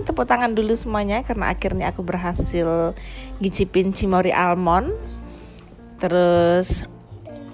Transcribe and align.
Tepuk 0.02 0.26
tangan 0.26 0.52
dulu 0.52 0.74
semuanya 0.74 1.22
Karena 1.22 1.54
akhirnya 1.54 1.94
aku 1.94 2.02
berhasil 2.02 2.94
Gicipin 3.38 3.94
Cimori 3.94 4.34
almond. 4.34 4.90
Terus 6.02 6.86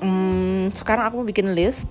hmm, 0.00 0.73
sekarang 0.73 1.10
aku 1.10 1.14
mau 1.23 1.26
bikin 1.28 1.52
list 1.52 1.87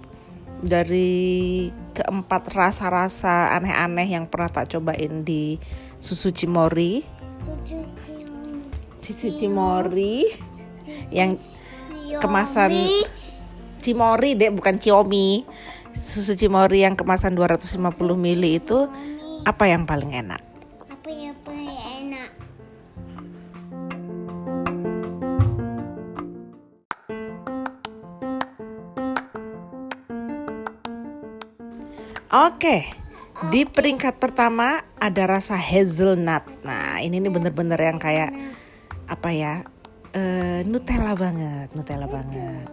dari 0.57 1.69
keempat 1.93 2.49
rasa-rasa 2.49 3.53
aneh-aneh 3.57 4.09
yang 4.17 4.25
pernah 4.25 4.49
tak 4.49 4.73
cobain 4.73 5.21
di 5.21 5.61
susu 6.01 6.33
cimori 6.33 7.05
susu 9.01 9.33
cimori 9.37 10.25
yang 11.13 11.37
kemasan 12.19 12.73
cimori 13.81 14.33
deh 14.33 14.49
bukan 14.51 14.81
ciomi 14.81 15.45
susu 15.93 16.33
cimori 16.33 16.83
yang 16.83 16.97
kemasan 16.97 17.37
250 17.37 17.77
ml 17.97 18.43
itu 18.45 18.79
apa 19.45 19.69
yang 19.69 19.87
paling 19.87 20.11
enak 20.11 20.41
Oke, 32.27 32.83
di 33.55 33.63
peringkat 33.63 34.19
pertama 34.19 34.83
ada 34.99 35.23
rasa 35.31 35.55
hazelnut. 35.55 36.43
Nah, 36.59 36.99
ini 36.99 37.23
nih 37.23 37.31
bener-bener 37.31 37.79
yang 37.79 38.03
kayak 38.03 38.35
apa 39.07 39.31
ya? 39.31 39.63
eh, 40.11 40.59
Nutella 40.67 41.15
banget, 41.15 41.71
Nutella 41.71 42.03
banget. 42.11 42.67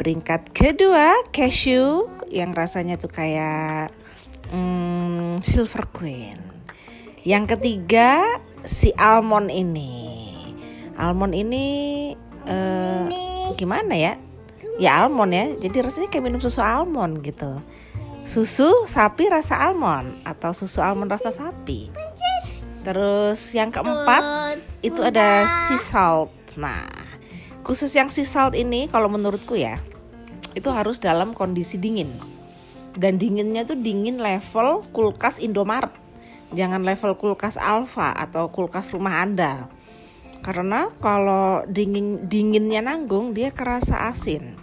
Peringkat 0.00 0.56
kedua 0.56 1.12
cashew 1.28 2.08
yang 2.32 2.56
rasanya 2.56 2.96
tuh 2.96 3.12
kayak 3.12 3.92
hmm, 4.48 5.44
silver 5.44 5.84
queen. 5.92 6.40
Yang 7.20 7.60
ketiga 7.60 8.40
si 8.64 8.96
almond 8.96 9.52
ini. 9.52 10.32
Almond 10.96 11.36
ini 11.36 11.66
eh, 12.48 13.04
gimana 13.60 13.92
ya? 13.92 14.16
Ya 14.80 15.04
almond 15.04 15.36
ya. 15.36 15.52
Jadi 15.68 15.84
rasanya 15.84 16.08
kayak 16.08 16.24
minum 16.32 16.40
susu 16.40 16.64
almond 16.64 17.20
gitu 17.20 17.60
susu 18.24 18.84
sapi 18.84 19.32
rasa 19.32 19.58
almond 19.58 20.20
atau 20.22 20.52
susu 20.52 20.84
almond 20.84 21.10
rasa 21.10 21.32
sapi. 21.32 21.88
Terus 22.80 23.40
yang 23.52 23.68
keempat 23.68 24.56
itu 24.80 25.00
ada 25.04 25.44
sea 25.68 25.80
salt. 25.80 26.32
Nah, 26.56 26.88
khusus 27.60 27.92
yang 27.92 28.08
sea 28.08 28.24
salt 28.24 28.56
ini 28.56 28.88
kalau 28.88 29.12
menurutku 29.12 29.56
ya 29.56 29.76
itu 30.56 30.68
harus 30.72 30.98
dalam 30.98 31.36
kondisi 31.36 31.76
dingin. 31.76 32.10
Dan 32.90 33.22
dinginnya 33.22 33.62
tuh 33.62 33.78
dingin 33.78 34.18
level 34.18 34.82
kulkas 34.90 35.38
Indomaret. 35.38 35.94
Jangan 36.50 36.82
level 36.82 37.14
kulkas 37.14 37.54
Alfa 37.54 38.10
atau 38.10 38.50
kulkas 38.50 38.90
rumah 38.90 39.22
Anda. 39.22 39.70
Karena 40.42 40.90
kalau 40.98 41.62
dingin 41.70 42.26
dinginnya 42.26 42.82
nanggung 42.82 43.30
dia 43.36 43.54
kerasa 43.54 44.10
asin. 44.10 44.58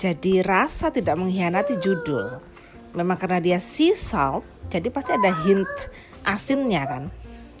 Jadi 0.00 0.40
rasa 0.40 0.88
tidak 0.88 1.20
mengkhianati 1.20 1.76
judul 1.84 2.51
memang 2.92 3.16
karena 3.16 3.40
dia 3.40 3.58
sea 3.58 3.96
salt 3.96 4.44
jadi 4.68 4.88
pasti 4.88 5.12
ada 5.12 5.32
hint 5.44 5.68
asinnya 6.24 6.84
kan. 6.88 7.04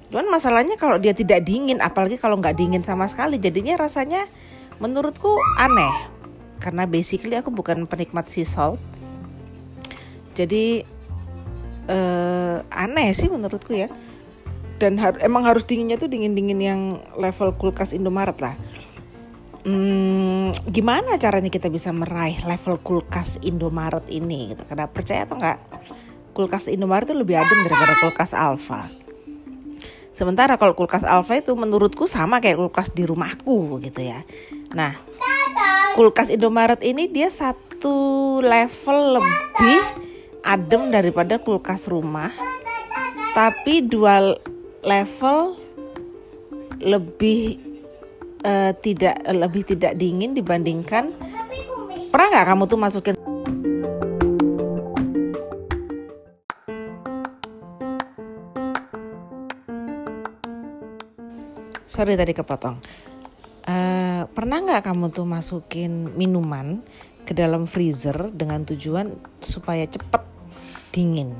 Cuman 0.08 0.28
masalahnya 0.28 0.76
kalau 0.76 0.96
dia 1.00 1.12
tidak 1.16 1.44
dingin 1.44 1.80
apalagi 1.80 2.16
kalau 2.20 2.40
nggak 2.40 2.56
dingin 2.56 2.84
sama 2.84 3.08
sekali 3.08 3.36
jadinya 3.36 3.76
rasanya 3.76 4.24
menurutku 4.80 5.36
aneh. 5.60 5.92
Karena 6.60 6.88
basically 6.88 7.36
aku 7.36 7.52
bukan 7.52 7.84
penikmat 7.84 8.28
sea 8.32 8.48
salt. 8.48 8.80
Jadi 10.32 10.84
eh, 11.88 12.56
aneh 12.72 13.08
sih 13.12 13.28
menurutku 13.28 13.76
ya. 13.76 13.92
Dan 14.80 14.98
har 14.98 15.20
emang 15.22 15.46
harus 15.46 15.62
dinginnya 15.62 16.00
tuh 16.00 16.10
dingin 16.10 16.32
dingin 16.32 16.58
yang 16.58 16.80
level 17.14 17.54
kulkas 17.54 17.94
Indomaret 17.94 18.40
lah 18.42 18.56
Hmm, 19.62 20.50
gimana 20.66 21.14
caranya 21.22 21.46
kita 21.46 21.70
bisa 21.70 21.94
meraih 21.94 22.34
level 22.42 22.82
kulkas 22.82 23.38
Indomaret 23.46 24.02
ini? 24.10 24.50
Gitu. 24.50 24.62
Karena 24.66 24.90
percaya 24.90 25.22
atau 25.22 25.38
enggak, 25.38 25.62
kulkas 26.34 26.66
Indomaret 26.66 27.06
itu 27.06 27.14
lebih 27.14 27.38
adem 27.38 27.58
daripada 27.62 27.94
kulkas 28.02 28.34
Alfa. 28.34 28.90
Sementara 30.12 30.58
kalau 30.58 30.74
kulkas 30.74 31.06
Alfa 31.06 31.38
itu 31.38 31.54
menurutku 31.54 32.10
sama 32.10 32.42
kayak 32.42 32.58
kulkas 32.58 32.90
di 32.90 33.06
rumahku 33.06 33.78
gitu 33.86 34.02
ya. 34.02 34.26
Nah, 34.74 34.98
kulkas 35.94 36.28
Indomaret 36.28 36.82
ini 36.82 37.06
dia 37.06 37.30
satu 37.30 38.42
level 38.42 39.22
lebih 39.22 39.80
adem 40.42 40.90
daripada 40.90 41.38
kulkas 41.38 41.86
rumah, 41.86 42.34
tapi 43.32 43.80
dua 43.86 44.36
level 44.82 45.56
lebih 46.82 47.71
uh, 48.42 48.72
tidak 48.78 49.16
uh, 49.26 49.36
lebih 49.36 49.62
tidak 49.66 49.94
dingin 49.96 50.34
dibandingkan. 50.34 51.14
Pernah 52.12 52.26
nggak 52.28 52.46
kamu 52.52 52.64
tuh 52.68 52.78
masukin? 52.78 53.14
Sorry 61.88 62.16
tadi 62.16 62.32
kepotong. 62.32 62.76
Uh, 63.62 64.24
pernah 64.32 64.58
nggak 64.64 64.90
kamu 64.90 65.14
tuh 65.14 65.28
masukin 65.28 66.10
minuman 66.18 66.82
ke 67.22 67.30
dalam 67.30 67.70
freezer 67.70 68.32
dengan 68.34 68.66
tujuan 68.66 69.14
supaya 69.38 69.86
cepet 69.86 70.22
dingin? 70.90 71.36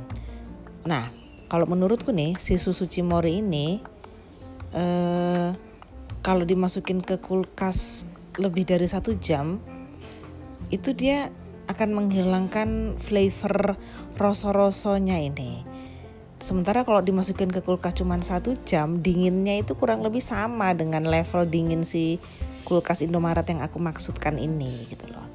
Nah 0.86 1.10
kalau 1.50 1.68
menurutku 1.68 2.14
nih 2.14 2.38
si 2.40 2.56
susu 2.56 2.88
cimori 2.88 3.44
ini 3.44 3.80
uh, 4.72 5.52
kalau 6.22 6.46
dimasukin 6.46 7.02
ke 7.02 7.18
kulkas 7.18 8.06
lebih 8.38 8.62
dari 8.62 8.86
satu 8.86 9.18
jam 9.18 9.58
itu 10.70 10.94
dia 10.94 11.28
akan 11.66 11.98
menghilangkan 11.98 12.96
flavor 12.96 13.76
roso-rosonya 14.16 15.18
ini. 15.18 15.66
Sementara 16.42 16.82
kalau 16.82 17.02
dimasukin 17.02 17.50
ke 17.54 17.62
kulkas 17.62 17.98
cuma 17.98 18.18
satu 18.18 18.58
jam, 18.66 18.98
dinginnya 18.98 19.62
itu 19.62 19.78
kurang 19.78 20.02
lebih 20.02 20.22
sama 20.22 20.74
dengan 20.74 21.06
level 21.06 21.46
dingin 21.46 21.86
si 21.86 22.18
kulkas 22.66 23.02
Indomaret 23.02 23.46
yang 23.46 23.62
aku 23.62 23.78
maksudkan 23.78 24.38
ini 24.42 24.86
gitu 24.90 25.06
loh. 25.10 25.26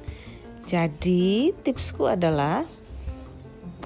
Jadi 0.68 1.56
tipsku 1.64 2.12
adalah 2.12 2.68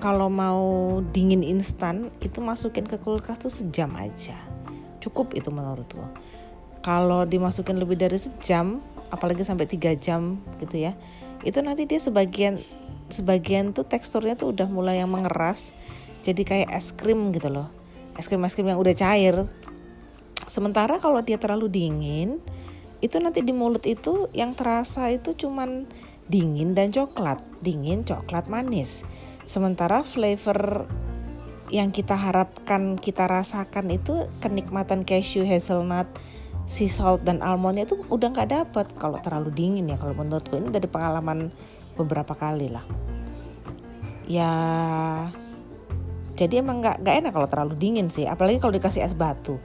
kalau 0.02 0.26
mau 0.26 0.98
dingin 1.14 1.46
instan 1.46 2.10
itu 2.18 2.42
masukin 2.42 2.90
ke 2.90 2.98
kulkas 2.98 3.38
tuh 3.38 3.54
sejam 3.54 3.94
aja. 3.94 4.34
Cukup 4.98 5.38
itu 5.38 5.54
menurutku 5.54 6.02
kalau 6.82 7.24
dimasukin 7.24 7.78
lebih 7.78 7.96
dari 7.96 8.18
sejam 8.18 8.82
apalagi 9.14 9.46
sampai 9.46 9.70
tiga 9.70 9.94
jam 9.94 10.42
gitu 10.58 10.82
ya 10.82 10.98
itu 11.42 11.58
nanti 11.62 11.86
dia 11.86 11.98
sebagian 11.98 12.58
sebagian 13.10 13.74
tuh 13.74 13.86
teksturnya 13.86 14.38
tuh 14.38 14.54
udah 14.54 14.66
mulai 14.70 15.02
yang 15.02 15.10
mengeras 15.10 15.74
jadi 16.22 16.42
kayak 16.46 16.70
es 16.70 16.94
krim 16.94 17.34
gitu 17.34 17.50
loh. 17.50 17.68
Es 18.14 18.30
krim 18.30 18.46
es 18.46 18.54
krim 18.54 18.70
yang 18.70 18.78
udah 18.78 18.94
cair. 18.94 19.50
Sementara 20.46 21.02
kalau 21.02 21.18
dia 21.22 21.36
terlalu 21.36 21.66
dingin 21.66 22.38
itu 23.02 23.18
nanti 23.18 23.42
di 23.42 23.50
mulut 23.50 23.82
itu 23.82 24.30
yang 24.30 24.54
terasa 24.54 25.10
itu 25.10 25.34
cuman 25.34 25.90
dingin 26.30 26.78
dan 26.78 26.94
coklat. 26.94 27.42
Dingin 27.58 28.06
coklat 28.06 28.46
manis. 28.46 29.02
Sementara 29.42 30.06
flavor 30.06 30.86
yang 31.74 31.90
kita 31.90 32.14
harapkan 32.14 32.94
kita 32.94 33.26
rasakan 33.26 33.90
itu 33.90 34.30
kenikmatan 34.38 35.02
cashew 35.02 35.42
hazelnut 35.42 36.06
sea 36.66 36.90
salt 36.90 37.26
dan 37.26 37.42
almondnya 37.42 37.84
itu 37.84 37.98
udah 38.08 38.28
nggak 38.32 38.50
dapet. 38.50 38.86
Kalau 38.96 39.18
terlalu 39.20 39.50
dingin 39.52 39.90
ya 39.90 39.96
kalau 39.98 40.14
menurutku 40.16 40.56
ini 40.56 40.70
dari 40.70 40.88
pengalaman 40.88 41.50
beberapa 41.98 42.32
kali 42.32 42.72
lah. 42.72 42.84
Ya 44.26 44.52
jadi 46.32 46.64
emang 46.64 46.80
nggak 46.80 47.04
nggak 47.04 47.16
enak 47.22 47.32
kalau 47.36 47.48
terlalu 47.50 47.74
dingin 47.76 48.08
sih 48.08 48.24
apalagi 48.24 48.58
kalau 48.62 48.72
dikasih 48.72 49.04
es 49.04 49.12
batu. 49.12 49.60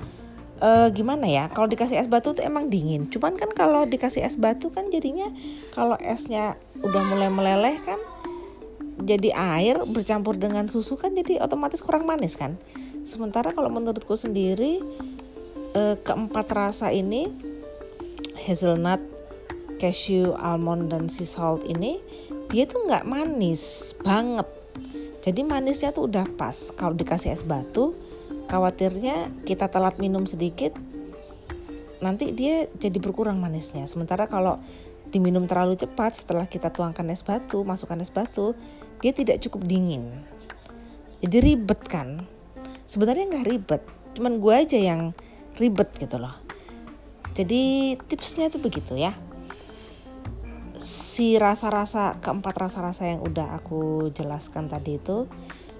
E, 0.57 0.89
gimana 0.91 1.29
ya 1.29 1.47
kalau 1.53 1.69
dikasih 1.69 2.01
es 2.01 2.09
batu 2.09 2.35
tuh 2.35 2.43
emang 2.43 2.67
dingin. 2.67 3.07
Cuman 3.07 3.39
kan 3.39 3.53
kalau 3.55 3.87
dikasih 3.87 4.25
es 4.25 4.35
batu 4.35 4.73
kan 4.73 4.91
jadinya 4.91 5.31
kalau 5.71 5.95
esnya 6.03 6.59
udah 6.83 7.01
mulai 7.07 7.29
meleleh 7.31 7.77
kan 7.85 8.01
jadi 8.97 9.29
air 9.37 9.85
bercampur 9.85 10.35
dengan 10.35 10.65
susu 10.67 10.97
kan 10.97 11.13
jadi 11.13 11.39
otomatis 11.39 11.79
kurang 11.79 12.03
manis 12.03 12.35
kan. 12.35 12.57
Sementara 13.07 13.55
kalau 13.55 13.71
menurutku 13.71 14.19
sendiri 14.19 14.83
eh, 15.77 15.95
keempat 16.01 16.47
rasa 16.49 16.89
ini 16.89 17.29
hazelnut, 18.49 18.99
cashew, 19.77 20.33
almond 20.41 20.89
dan 20.89 21.05
sea 21.05 21.29
salt 21.29 21.61
ini 21.69 22.01
dia 22.49 22.65
tuh 22.65 22.89
nggak 22.89 23.05
manis 23.05 23.93
banget. 24.01 24.47
Jadi 25.21 25.43
manisnya 25.43 25.91
tuh 25.91 26.07
udah 26.07 26.23
pas. 26.39 26.71
Kalau 26.73 26.95
dikasih 26.95 27.35
es 27.35 27.43
batu, 27.43 27.91
khawatirnya 28.47 29.27
kita 29.43 29.67
telat 29.67 29.99
minum 29.99 30.23
sedikit, 30.23 30.71
nanti 31.99 32.31
dia 32.31 32.71
jadi 32.79 32.95
berkurang 33.03 33.35
manisnya. 33.35 33.83
Sementara 33.91 34.31
kalau 34.31 34.55
diminum 35.11 35.43
terlalu 35.43 35.75
cepat 35.75 36.15
setelah 36.15 36.47
kita 36.47 36.71
tuangkan 36.71 37.11
es 37.11 37.19
batu, 37.27 37.67
masukkan 37.67 37.99
es 37.99 38.07
batu, 38.07 38.55
dia 39.03 39.11
tidak 39.11 39.43
cukup 39.43 39.67
dingin. 39.67 40.07
Jadi 41.19 41.37
ribet 41.43 41.81
kan? 41.91 42.23
Sebenarnya 42.87 43.27
nggak 43.27 43.47
ribet, 43.51 43.83
cuman 44.15 44.39
gue 44.39 44.53
aja 44.55 44.79
yang 44.79 45.11
ribet 45.57 45.89
gitu 45.97 46.21
loh. 46.21 46.33
Jadi 47.33 47.93
tipsnya 48.09 48.49
tuh 48.49 48.61
begitu 48.61 48.97
ya. 48.97 49.13
Si 50.77 51.37
rasa-rasa 51.37 52.21
keempat 52.21 52.53
rasa-rasa 52.53 53.09
yang 53.09 53.25
udah 53.25 53.57
aku 53.57 54.09
jelaskan 54.13 54.69
tadi 54.69 55.01
itu 55.01 55.25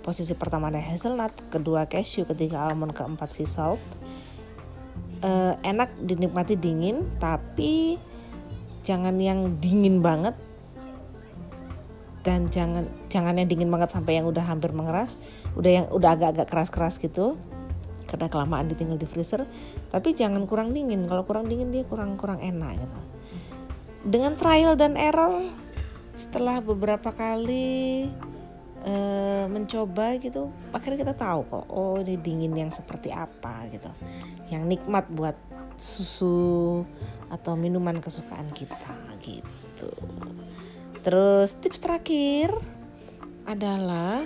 posisi 0.02 0.34
pertama 0.34 0.70
ada 0.74 0.82
hazelnut, 0.82 1.34
kedua 1.54 1.86
cashew, 1.86 2.26
ketiga 2.26 2.66
almond, 2.66 2.94
keempat 2.94 3.30
sea 3.34 3.50
salt. 3.50 3.82
Uh, 5.18 5.58
enak 5.66 5.90
dinikmati 6.06 6.54
dingin, 6.54 7.10
tapi 7.18 7.98
jangan 8.86 9.18
yang 9.18 9.58
dingin 9.58 10.06
banget 10.06 10.38
dan 12.22 12.52
jangan 12.54 12.86
jangan 13.10 13.34
yang 13.34 13.50
dingin 13.50 13.72
banget 13.74 13.90
sampai 13.90 14.22
yang 14.22 14.30
udah 14.30 14.46
hampir 14.46 14.70
mengeras, 14.76 15.18
udah 15.58 15.72
yang 15.74 15.86
udah 15.90 16.14
agak-agak 16.14 16.48
keras-keras 16.54 17.02
gitu 17.02 17.34
karena 18.08 18.32
kelamaan 18.32 18.72
ditinggal 18.72 18.98
di 18.98 19.06
freezer. 19.06 19.44
Tapi 19.92 20.16
jangan 20.16 20.48
kurang 20.48 20.72
dingin, 20.72 21.06
kalau 21.06 21.28
kurang 21.28 21.52
dingin 21.52 21.70
dia 21.70 21.84
kurang 21.84 22.16
kurang 22.16 22.40
enak 22.40 22.82
gitu. 22.82 23.00
Dengan 24.08 24.40
trial 24.40 24.80
dan 24.80 24.96
error 24.96 25.44
setelah 26.18 26.64
beberapa 26.64 27.14
kali 27.14 28.10
uh, 28.88 29.46
mencoba 29.46 30.18
gitu 30.18 30.50
akhirnya 30.74 31.06
kita 31.06 31.14
tahu 31.14 31.46
kok 31.46 31.66
oh 31.70 32.02
ini 32.02 32.18
dingin 32.18 32.56
yang 32.58 32.72
seperti 32.74 33.14
apa 33.14 33.68
gitu. 33.70 33.92
Yang 34.50 34.64
nikmat 34.80 35.06
buat 35.12 35.38
susu 35.78 36.82
atau 37.30 37.54
minuman 37.54 38.02
kesukaan 38.02 38.50
kita 38.50 38.98
gitu. 39.22 39.92
Terus 41.06 41.54
tips 41.62 41.80
terakhir 41.80 42.52
adalah 43.48 44.26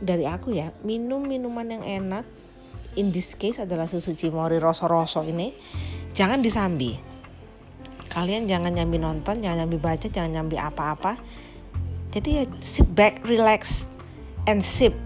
dari 0.00 0.28
aku 0.28 0.52
ya 0.52 0.72
minum 0.84 1.24
minuman 1.24 1.66
yang 1.68 1.84
enak 1.84 2.24
in 2.96 3.12
this 3.12 3.36
case 3.36 3.60
adalah 3.60 3.88
susu 3.88 4.16
cimori 4.16 4.56
roso-roso 4.56 5.24
ini 5.24 5.52
jangan 6.16 6.40
disambi. 6.40 6.96
Kalian 8.08 8.48
jangan 8.48 8.72
nyambi 8.72 8.96
nonton 8.96 9.44
jangan 9.44 9.64
nyambi 9.64 9.76
baca 9.76 10.06
jangan 10.08 10.32
nyambi 10.32 10.56
apa-apa. 10.56 11.20
Jadi 12.16 12.28
ya 12.32 12.44
sit 12.64 12.88
back 12.96 13.20
relax 13.28 13.84
and 14.48 14.64
sip 14.64 14.96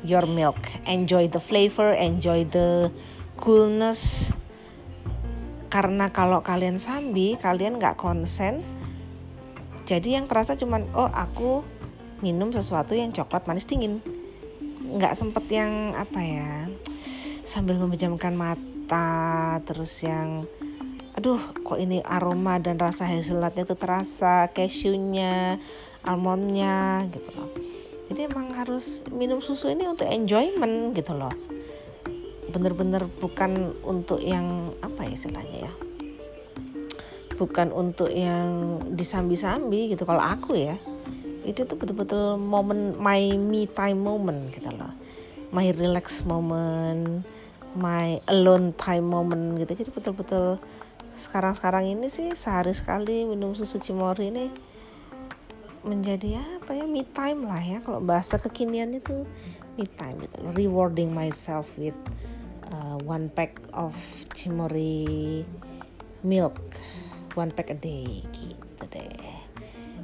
your 0.00 0.24
milk. 0.24 0.56
Enjoy 0.88 1.28
the 1.28 1.40
flavor 1.40 1.92
enjoy 1.92 2.48
the 2.48 2.88
coolness. 3.36 4.32
Karena 5.68 6.08
kalau 6.08 6.40
kalian 6.40 6.80
sambi 6.80 7.36
kalian 7.36 7.76
nggak 7.76 8.00
konsen 8.00 8.64
jadi 9.88 10.20
yang 10.20 10.28
terasa 10.28 10.52
cuman 10.52 10.84
oh 10.92 11.08
aku 11.08 11.64
minum 12.20 12.52
sesuatu 12.52 12.92
yang 12.92 13.08
coklat 13.08 13.48
manis 13.48 13.64
dingin 13.64 14.04
nggak 14.88 15.14
sempet 15.16 15.44
yang 15.52 15.92
apa 15.92 16.20
ya 16.24 16.52
sambil 17.44 17.76
memejamkan 17.76 18.32
mata 18.32 19.60
terus 19.68 20.00
yang 20.00 20.48
aduh 21.12 21.40
kok 21.60 21.76
ini 21.76 22.00
aroma 22.00 22.56
dan 22.62 22.78
rasa 22.78 23.04
hazelnutnya 23.04 23.66
tuh 23.66 23.76
terasa 23.76 24.48
cashewnya 24.54 25.58
almondnya 26.06 27.04
gitu 27.10 27.30
loh. 27.34 27.50
Jadi 28.08 28.24
emang 28.24 28.56
harus 28.56 29.04
minum 29.12 29.44
susu 29.44 29.68
ini 29.68 29.84
untuk 29.84 30.08
enjoyment 30.08 30.96
gitu 30.96 31.12
loh. 31.12 31.34
Bener-bener 32.48 33.04
bukan 33.20 33.76
untuk 33.84 34.22
yang 34.24 34.72
apa 34.80 35.04
ya 35.04 35.12
istilahnya 35.12 35.58
ya 35.68 35.72
bukan 37.38 37.70
untuk 37.70 38.10
yang 38.10 38.82
disambi-sambi 38.98 39.94
gitu. 39.94 40.02
Kalau 40.02 40.20
aku 40.20 40.58
ya 40.58 40.74
itu 41.48 41.64
tuh 41.64 41.80
betul-betul 41.80 42.36
momen 42.36 43.00
my 43.00 43.32
me 43.40 43.64
time 43.64 44.04
moment 44.04 44.52
gitu 44.52 44.68
loh. 44.68 44.92
My 45.48 45.72
relax 45.72 46.20
moment 46.28 47.24
my 47.72 48.20
alone 48.28 48.76
time 48.76 49.08
moment 49.08 49.56
gitu. 49.56 49.72
Jadi 49.84 49.90
betul-betul 49.92 50.60
sekarang-sekarang 51.18 51.88
ini 51.98 52.12
sih 52.12 52.30
sehari 52.36 52.76
sekali 52.76 53.24
minum 53.24 53.56
susu 53.56 53.82
cimori 53.82 54.30
ini 54.30 54.46
menjadi 55.82 56.42
apa 56.60 56.76
ya 56.76 56.84
me 56.84 57.02
time 57.08 57.48
lah 57.48 57.60
ya. 57.60 57.78
Kalau 57.80 58.04
bahasa 58.04 58.36
kekinian 58.36 58.92
itu 58.92 59.24
me 59.80 59.88
time 59.88 60.20
gitu 60.24 60.36
loh. 60.44 60.52
Rewarding 60.52 61.12
myself 61.16 61.64
with 61.80 61.96
uh, 62.68 63.00
one 63.08 63.32
pack 63.32 63.56
of 63.72 63.96
cimori 64.36 65.44
milk. 66.20 66.60
One 67.38 67.54
pack 67.54 67.70
a 67.70 67.78
day 67.78 68.26
gitu 68.34 68.84
deh. 68.90 69.32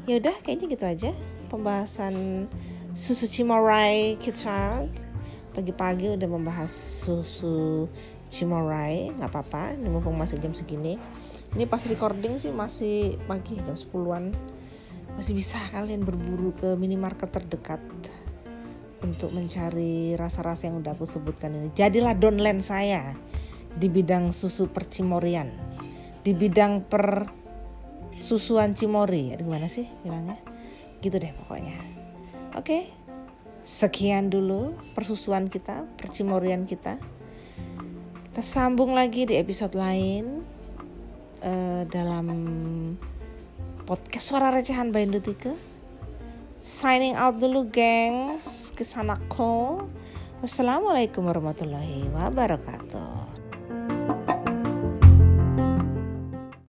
Ya 0.04 0.20
udah 0.20 0.36
kayaknya 0.44 0.66
gitu 0.68 0.84
aja 0.84 1.10
pembahasan 1.54 2.46
susu 2.98 3.30
cimorai 3.30 4.18
kita 4.18 4.90
pagi-pagi 5.54 6.18
udah 6.18 6.26
membahas 6.26 6.74
susu 7.06 7.86
Cimorai 8.26 9.14
nggak 9.14 9.30
apa-apa 9.30 9.78
ini 9.78 9.86
mumpung 9.86 10.18
masih 10.18 10.42
jam 10.42 10.50
segini. 10.50 10.98
Ini 11.54 11.70
pas 11.70 11.78
recording 11.86 12.34
sih 12.34 12.50
masih 12.50 13.14
pagi 13.30 13.54
jam 13.62 13.78
10-an 13.78 14.34
masih 15.14 15.38
bisa 15.38 15.54
kalian 15.70 16.02
berburu 16.02 16.50
ke 16.58 16.74
minimarket 16.74 17.30
terdekat 17.30 17.78
untuk 19.06 19.30
mencari 19.30 20.18
rasa-rasa 20.18 20.66
yang 20.66 20.82
udah 20.82 20.98
aku 20.98 21.06
sebutkan 21.06 21.54
ini. 21.54 21.70
Jadilah 21.70 22.18
downline 22.18 22.58
saya 22.58 23.14
di 23.78 23.86
bidang 23.86 24.34
susu 24.34 24.66
percimorian. 24.66 25.54
Di 26.26 26.34
bidang 26.34 26.90
per 26.90 27.30
susuan 28.18 28.74
cimori 28.74 29.30
ya 29.30 29.36
gimana 29.38 29.70
sih 29.70 29.86
bilangnya 30.02 30.53
gitu 31.04 31.20
deh 31.20 31.36
pokoknya 31.44 31.76
oke 32.56 32.88
sekian 33.60 34.32
dulu 34.32 34.72
persusuan 34.96 35.52
kita 35.52 35.84
percimorian 36.00 36.64
kita 36.64 36.96
kita 38.32 38.42
sambung 38.42 38.96
lagi 38.96 39.28
di 39.28 39.36
episode 39.38 39.76
lain 39.76 40.42
uh, 41.44 41.86
dalam 41.86 42.26
podcast 43.84 44.32
suara 44.32 44.48
recehan 44.50 44.90
by 44.90 45.04
Indutika. 45.04 45.52
Signing 46.58 47.12
out 47.14 47.36
dulu 47.36 47.68
gengs, 47.68 48.72
kesanako. 48.72 49.84
Wassalamualaikum 50.40 51.28
warahmatullahi 51.28 52.08
wabarakatuh. 52.08 53.33